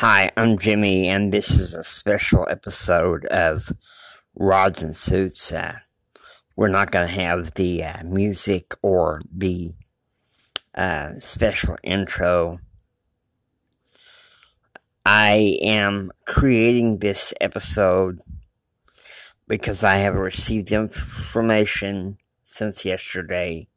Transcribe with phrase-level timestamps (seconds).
[0.00, 3.72] Hi, I'm Jimmy, and this is a special episode of
[4.34, 5.50] Rods and Suits.
[5.50, 5.78] Uh,
[6.54, 9.72] we're not going to have the uh, music or the
[10.74, 12.58] uh, special intro.
[15.06, 18.20] I am creating this episode
[19.48, 23.68] because I have received information since yesterday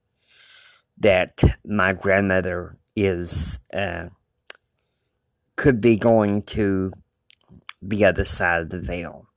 [0.98, 4.08] that my grandmother is uh,
[5.60, 6.90] could be going to
[7.82, 9.28] the other side of the veil.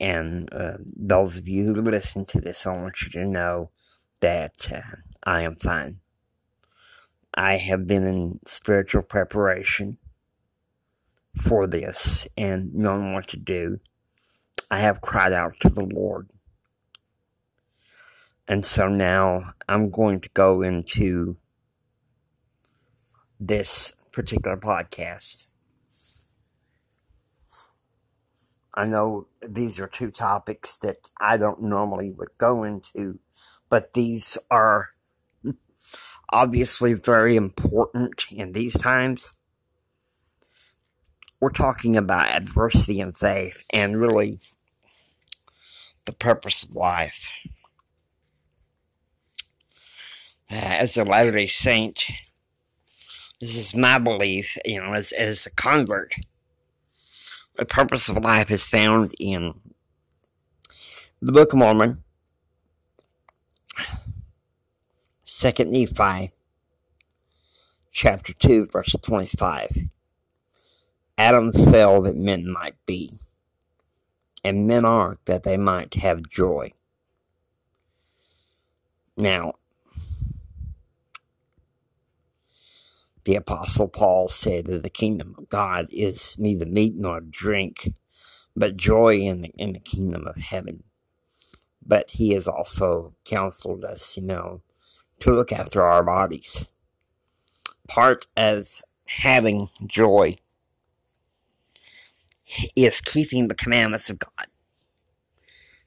[0.00, 3.70] And uh, those of you who listen to this, I want you to know
[4.18, 4.80] that uh,
[5.22, 6.00] I am fine.
[7.32, 9.98] I have been in spiritual preparation
[11.36, 13.78] for this and knowing what to do.
[14.72, 16.30] I have cried out to the Lord.
[18.48, 21.36] And so now I'm going to go into
[23.38, 25.46] this particular podcast.
[28.74, 33.20] I know these are two topics that I don't normally would go into,
[33.68, 34.88] but these are
[36.30, 39.34] obviously very important in these times.
[41.38, 44.40] We're talking about adversity and faith and really
[46.06, 47.30] the purpose of life.
[50.50, 52.02] Uh, as a Latter day Saint,
[53.40, 56.14] this is my belief, you know, as, as a convert.
[57.56, 59.54] The purpose of life is found in
[61.20, 62.02] the Book of Mormon,
[65.24, 66.32] Second Nephi,
[67.92, 69.88] chapter 2, verse 25.
[71.16, 73.18] Adam fell that men might be,
[74.44, 76.72] and men are that they might have joy.
[79.16, 79.54] Now,
[83.28, 87.92] the Apostle Paul said that the kingdom of God is neither meat nor drink,
[88.56, 90.84] but joy in the, in the kingdom of heaven.
[91.84, 94.62] But he has also counseled us, you know,
[95.20, 96.70] to look after our bodies.
[97.86, 100.38] Part of having joy
[102.74, 104.46] is keeping the commandments of God.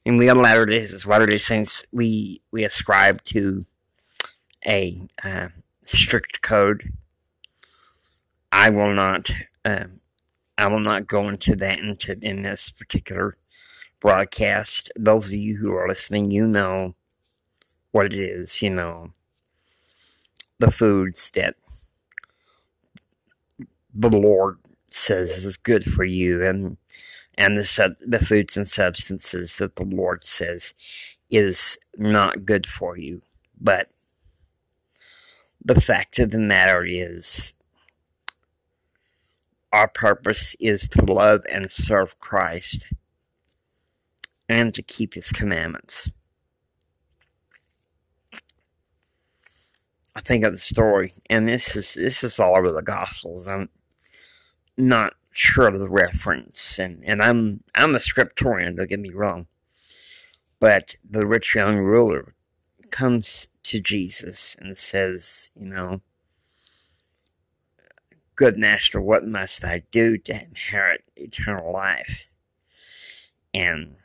[0.06, 3.66] And we on Latter Days, Latter Day Saints, we we ascribe to
[4.64, 5.48] a uh,
[5.88, 6.92] strict code
[8.52, 9.30] I will not.
[9.64, 10.02] Um,
[10.58, 13.38] I will not go into that into in this particular
[14.00, 14.92] broadcast.
[14.96, 16.96] Those of you who are listening, you know
[17.92, 18.62] what it is.
[18.62, 19.14] You know
[20.60, 21.56] the foods that
[23.94, 24.60] the Lord
[24.92, 26.78] says is good for you, and
[27.38, 30.74] and the sub, the foods and substances that the Lord says
[31.30, 33.22] is not good for you.
[33.60, 33.90] But
[35.64, 37.54] the fact of the matter is
[39.72, 42.88] our purpose is to love and serve Christ
[44.50, 46.12] and to keep his commandments.
[50.14, 53.48] I think of the story, and this is this is all over the Gospels.
[53.48, 53.70] I'm
[54.78, 58.76] not sure of the reference, and, and I'm I'm a scriptorian.
[58.76, 59.48] Don't get me wrong,
[60.60, 62.36] but the rich young ruler
[62.90, 66.02] comes to Jesus and says, you know,
[68.42, 72.26] Good master, what must I do to inherit eternal life?
[73.54, 73.98] And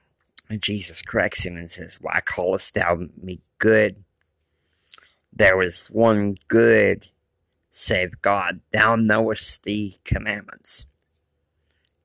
[0.61, 4.05] Jesus corrects him and says, Why callest thou me good?
[5.33, 7.07] There is one good
[7.71, 8.61] save God.
[8.75, 10.85] Thou knowest the commandments.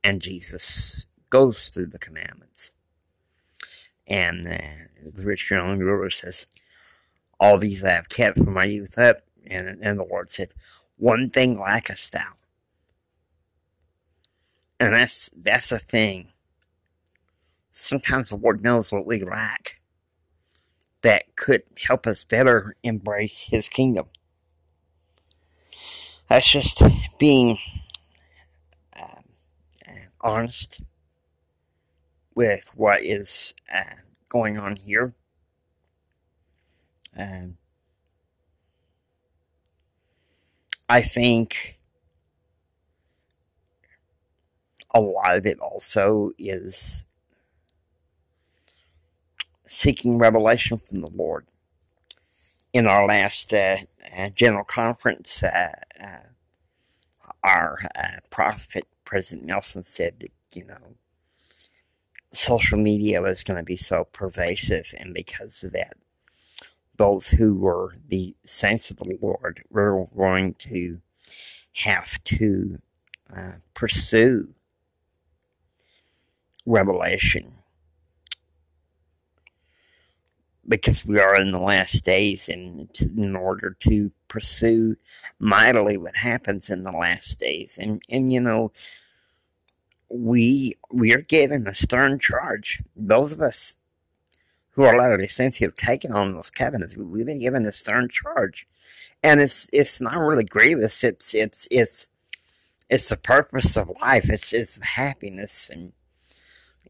[0.01, 2.71] And Jesus goes through the commandments.
[4.07, 6.47] And uh, the rich young ruler says,
[7.41, 9.17] All these I have kept from my youth up.
[9.45, 10.53] And, and the Lord said,
[11.01, 12.33] one thing lackest thou.
[14.79, 16.27] And that's that's a thing.
[17.71, 19.81] Sometimes the Lord knows what we lack
[21.01, 24.05] that could help us better embrace his kingdom.
[26.29, 26.83] That's just
[27.17, 27.57] being
[28.95, 29.21] uh,
[30.21, 30.81] honest
[32.35, 33.95] with what is uh,
[34.29, 35.15] going on here.
[37.17, 37.57] Um,
[40.91, 41.79] I think
[44.93, 47.05] a lot of it also is
[49.65, 51.45] seeking revelation from the Lord.
[52.73, 53.77] In our last uh,
[54.17, 56.27] uh, general conference, uh, uh
[57.41, 60.97] our uh, prophet, President Nelson, said that, you know,
[62.33, 65.95] social media was going to be so pervasive, and because of that,
[66.97, 71.01] those who were the saints of the Lord were going to
[71.73, 72.79] have to
[73.35, 74.53] uh, pursue
[76.65, 77.53] revelation.
[80.67, 84.95] Because we are in the last days and to, in order to pursue
[85.39, 87.77] mightily what happens in the last days.
[87.81, 88.71] And and you know
[90.07, 92.79] we we are given a stern charge.
[92.95, 93.75] Those of us
[94.89, 96.95] who are saints who have taken on those covenants.
[96.97, 98.65] we've been given this stern charge
[99.23, 102.07] and it's it's not really grievous it's it's it's
[102.89, 105.93] it's the purpose of life it's it's happiness and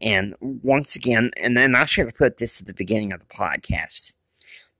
[0.02, 3.26] and once again, and then I should have put this at the beginning of the
[3.26, 4.12] podcast.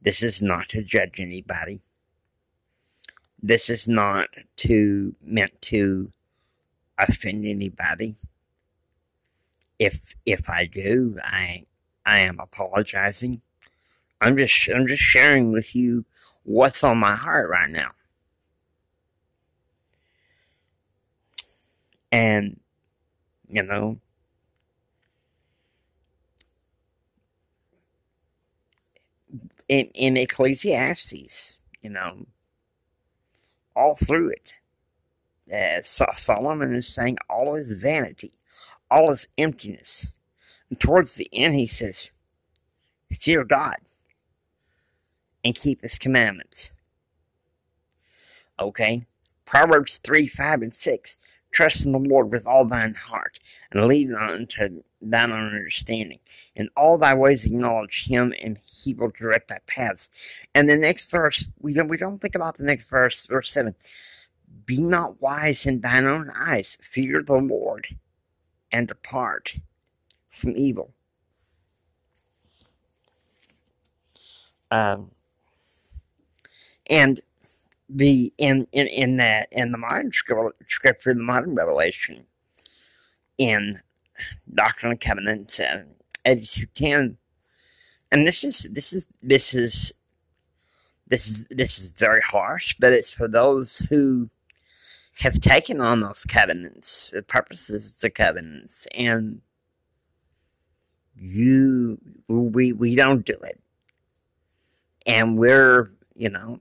[0.00, 1.80] This is not to judge anybody.
[3.40, 6.10] This is not to meant to
[6.98, 8.16] offend anybody.
[9.78, 11.66] If if I do, I
[12.04, 13.40] I am apologizing.
[14.20, 16.04] I'm just I'm just sharing with you
[16.44, 17.90] what's on my heart right now.
[22.10, 22.60] And
[23.48, 23.98] you know,
[29.68, 32.26] in, in Ecclesiastes, you know,
[33.74, 34.52] all through it.
[35.52, 35.82] Uh,
[36.14, 38.32] Solomon is saying all is vanity,
[38.90, 40.12] all is emptiness.
[40.78, 42.10] Towards the end, he says,
[43.12, 43.76] Fear God
[45.44, 46.70] and keep his commandments.
[48.58, 49.06] Okay?
[49.44, 51.16] Proverbs 3, 5, and 6
[51.52, 53.38] Trust in the Lord with all thine heart,
[53.70, 56.18] and lean not unto thine understanding.
[56.56, 60.08] In all thy ways acknowledge him, and he will direct thy paths.
[60.54, 63.74] And the next verse, we don't, we don't think about the next verse, verse 7.
[64.64, 66.78] Be not wise in thine own eyes.
[66.80, 67.98] Fear the Lord,
[68.70, 69.56] and depart
[70.32, 70.92] from evil.
[74.70, 75.10] Um,
[76.88, 77.20] and
[77.88, 82.24] the in in in that in the modern scripture, the modern revelation,
[83.36, 83.80] in
[84.52, 85.84] Doctrine and Covenants, uh,
[86.24, 87.18] eighty ten,
[88.10, 89.92] and this is this is this is
[91.06, 94.30] this is this is very harsh, but it's for those who
[95.16, 99.42] have taken on those covenants, the purposes of the covenants, and
[101.16, 101.98] you
[102.28, 103.60] we we don't do it,
[105.06, 106.60] and we're you know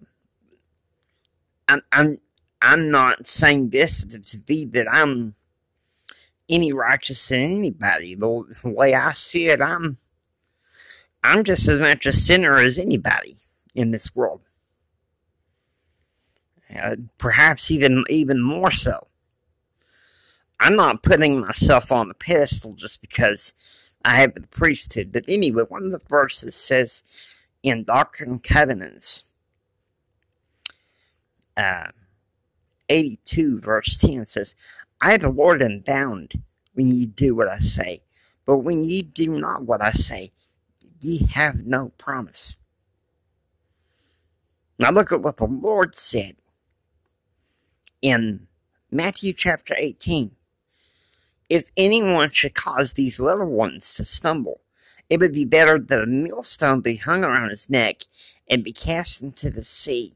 [1.68, 2.20] I'm I'm
[2.62, 5.34] I'm not saying this to be that I'm
[6.50, 8.16] any righteous than anybody.
[8.16, 9.98] The way I see it, I'm
[11.24, 13.38] I'm just as much a sinner as anybody
[13.74, 14.42] in this world.
[16.76, 19.08] Uh, perhaps even even more so.
[20.60, 23.54] I'm not putting myself on the pedestal just because
[24.04, 25.12] I have the priesthood.
[25.12, 27.04] But anyway, one of the verses says
[27.64, 29.26] in Doctrine and Covenants
[31.56, 31.88] uh,
[32.90, 34.56] 82, verse 10 says,
[35.00, 36.44] I, the Lord, am bound
[36.74, 38.04] when ye do what I say.
[38.46, 40.32] But when ye do not what I say,
[41.00, 42.58] ye have no promise.
[44.80, 46.38] Now look at what the Lord said
[48.02, 48.48] in
[48.92, 50.32] Matthew chapter 18.
[51.52, 54.62] If anyone should cause these little ones to stumble,
[55.10, 58.04] it would be better that a millstone be hung around his neck
[58.50, 60.16] and be cast into the sea.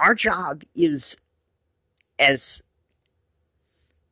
[0.00, 1.16] our job is
[2.18, 2.62] as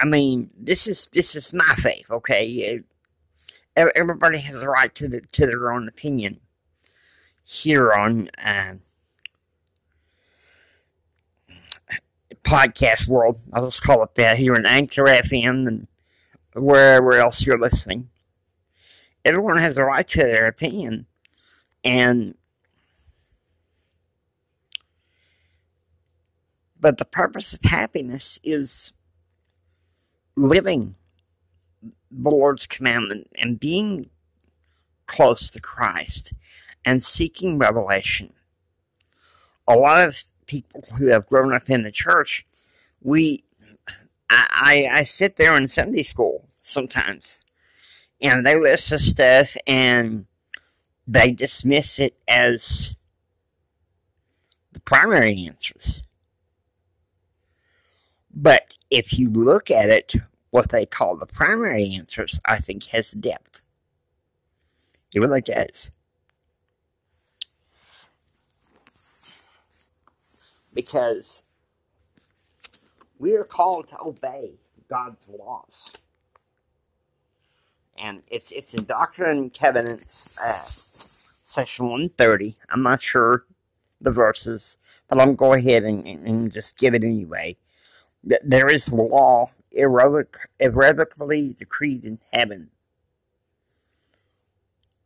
[0.01, 2.83] I mean, this is this is my faith, okay?
[3.77, 6.41] Everybody has a right to the, to their own opinion
[7.45, 8.75] here on uh,
[12.49, 13.39] podcast world.
[13.53, 15.87] I'll just call it that here in Anchor FM and
[16.55, 18.09] wherever else you're listening.
[19.23, 21.07] Everyone has a right to their opinion,
[21.85, 22.35] and
[26.81, 28.93] But the purpose of happiness is
[30.37, 30.95] living
[31.83, 34.11] the Lord's commandment and being
[35.07, 36.33] close to Christ
[36.85, 38.33] and seeking revelation.
[39.67, 42.45] A lot of people who have grown up in the church,
[43.01, 43.45] we,
[44.29, 47.39] I, I, I sit there in Sunday school sometimes
[48.21, 50.27] and they list the stuff and
[51.07, 52.97] they dismiss it as
[54.73, 56.03] the primary answers.
[58.35, 60.15] But if you look at it,
[60.51, 63.63] what they call the primary answers, I think has depth.
[65.15, 65.91] It really does.
[70.75, 71.43] Because
[73.19, 74.53] we are called to obey
[74.89, 75.93] God's laws.
[77.99, 82.57] And it's it's in Doctrine and Covenants, uh, section 130.
[82.71, 83.45] I'm not sure
[84.01, 84.77] the verses,
[85.09, 87.57] but I'm going to go ahead and, and just give it anyway.
[88.45, 92.71] There is law irrevoc- irrevocably decreed in heaven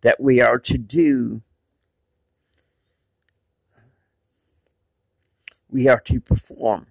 [0.02, 1.42] that we are to do,
[5.73, 6.87] we are to perform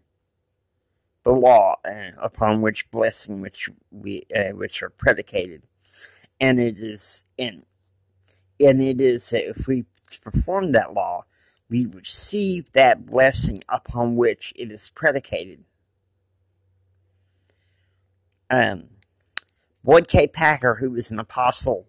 [1.23, 5.63] the law uh, upon which blessing which we uh, which are predicated,
[6.39, 7.63] and it is in
[8.59, 9.85] and it is that if we
[10.23, 11.25] perform that law,
[11.69, 15.63] we receive that blessing upon which it is predicated.
[18.49, 18.89] Um,
[19.83, 20.27] Boyd K.
[20.27, 21.87] Packer, who was an apostle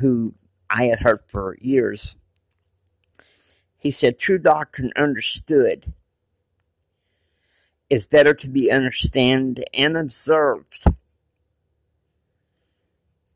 [0.00, 0.34] who
[0.68, 2.16] I had heard for years,
[3.80, 5.92] he said, True doctrine understood
[7.88, 10.84] is better to be understood and observed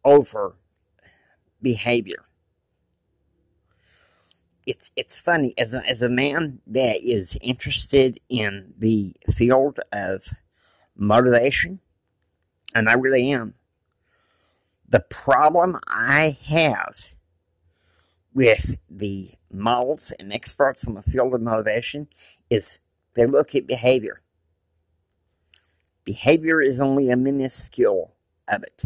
[0.04, 0.54] over
[1.62, 2.24] behavior.
[4.66, 10.28] It's it's funny as a, as a man that is interested in the field of
[10.96, 11.80] motivation,
[12.74, 13.54] and I really am.
[14.88, 17.13] The problem I have
[18.34, 22.08] with the models and experts in the field of motivation
[22.50, 22.80] is
[23.14, 24.20] they look at behavior.
[26.04, 28.14] Behavior is only a minuscule
[28.48, 28.82] of it.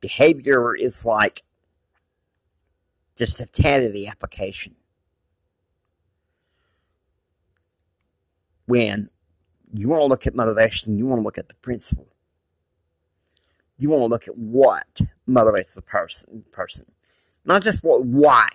[0.00, 1.42] Behavior is like
[3.16, 4.76] just a tad of the application.
[8.66, 9.08] When
[9.72, 12.08] you want to look at motivation, you want to look at the principle.
[13.82, 14.86] You want to look at what
[15.28, 16.86] motivates the person, person.
[17.44, 18.46] Not just what, why.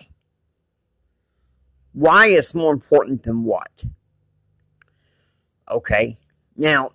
[1.92, 3.84] Why is more important than what.
[5.70, 6.16] Okay?
[6.56, 6.92] Now,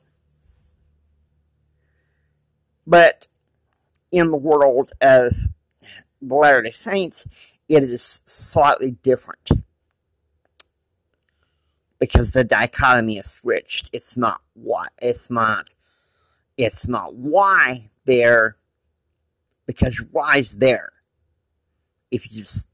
[2.88, 3.28] but
[4.12, 5.36] in the world of
[6.20, 7.28] the Latter day Saints,
[7.70, 9.48] it is slightly different
[12.00, 13.92] because the dichotomy is switched.
[13.94, 15.68] It's not what, it's not,
[16.58, 18.58] it's not why there,
[19.66, 20.94] because why is there
[22.12, 22.68] if you just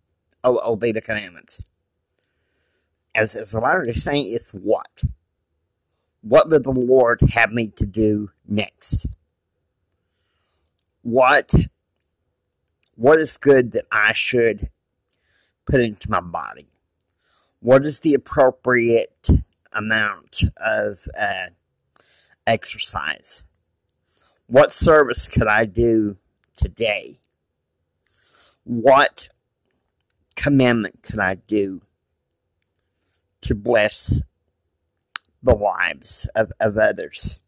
[0.45, 1.61] obey the commandments.
[3.15, 5.03] As, as a Latter day Saint, it's what.
[6.21, 9.05] What would the Lord have me to do next?
[11.01, 11.53] What
[12.95, 14.69] what is good that I should
[15.65, 16.67] put into my body?
[17.61, 19.29] What is the appropriate
[19.71, 21.47] amount of uh,
[22.45, 23.45] exercise?
[24.49, 26.17] What service could I do
[26.55, 27.19] today?
[28.63, 29.29] What
[30.35, 31.81] commandment could I do
[33.41, 34.21] to bless
[35.41, 37.39] the lives of, of others.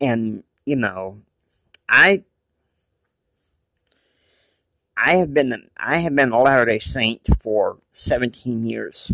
[0.00, 1.22] And, you know,
[1.88, 2.24] I
[4.96, 9.12] I have been I have been a Latter Day Saint for seventeen years,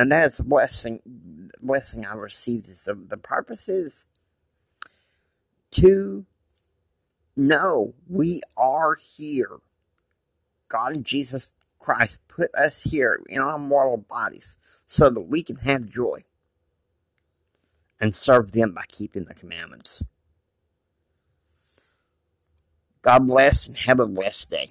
[0.00, 1.00] and that's the blessing.
[1.62, 4.06] Blessing I received is the, the purpose is
[5.72, 6.26] to
[7.36, 9.58] know we are here
[10.70, 15.56] God and Jesus Christ put us here in our mortal bodies so that we can
[15.56, 16.24] have joy
[18.00, 20.02] and serve them by keeping the commandments.
[23.02, 24.70] God bless and have a blessed day.